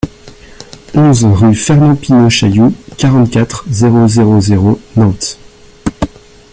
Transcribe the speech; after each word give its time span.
onze 0.95 1.25
rue 1.25 1.53
Fernand 1.53 1.93
Pineau-Chaillou, 1.95 2.73
quarante-quatre, 2.97 3.65
zéro 3.69 4.07
zéro 4.07 4.41
zéro, 4.41 4.79
Nantes 4.95 5.37